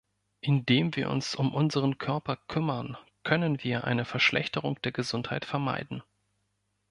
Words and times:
Indem 0.39 0.95
wir 0.95 1.11
uns 1.11 1.35
um 1.35 1.53
unseren 1.53 1.99
Körper 1.99 2.35
kümmern, 2.35 2.97
können 3.21 3.61
wir 3.63 3.83
eine 3.83 4.03
Verschlechterung 4.03 4.81
der 4.81 4.91
Gesundheit 4.93 5.45
vermeiden. 5.45 6.01